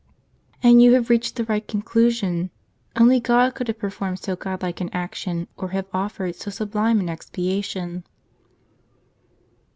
"And 0.63 0.81
you 0.81 0.93
had 0.95 1.11
reached 1.11 1.35
the 1.35 1.43
right 1.43 1.67
conclusion. 1.67 2.49
Only 2.95 3.19
God 3.19 3.51
* 3.53 3.53
Phil. 3.53 3.53
ii. 3.53 3.53
7. 3.53 3.53
CTtt 3.53 3.55
could 3.57 3.67
have 3.67 3.77
performed 3.77 4.19
so 4.19 4.35
godlike 4.35 4.81
an 4.81 4.89
action, 4.93 5.47
or 5.57 5.67
have 5.67 5.85
offered 5.93 6.35
so 6.35 6.49
sublime 6.49 6.99
an 6.99 7.07
expiation." 7.07 8.03